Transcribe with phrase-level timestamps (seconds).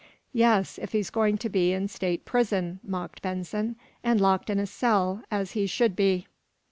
[0.33, 4.65] "Yes; if he's going to be in state prison," mocked Benson, "and locked in a
[4.65, 6.25] cell, as he should be."